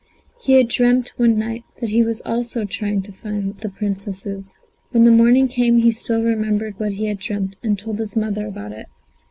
He 0.41 0.53
had 0.53 0.67
dreamt 0.67 1.13
one 1.17 1.37
night 1.37 1.63
that 1.79 1.91
he 1.91 2.03
also 2.25 2.61
was 2.61 2.69
trying 2.71 3.03
to 3.03 3.11
find 3.11 3.55
the 3.59 3.69
Princesses. 3.69 4.55
When 4.89 5.03
the 5.03 5.11
morning 5.11 5.47
came 5.47 5.77
he 5.77 5.91
still 5.91 6.23
remembered 6.23 6.79
what 6.79 6.93
he 6.93 7.05
had 7.05 7.19
dreamt, 7.19 7.57
and 7.61 7.77
told 7.77 7.99
his 7.99 8.15
mother 8.15 8.47
about 8.47 8.71
it. 8.71 8.87